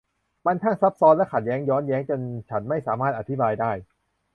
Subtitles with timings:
[0.45, 3.71] มันช่างซับซ้อน และขัดแย้งย้อนแยง จนฉันไม่สามารถอธิบายได้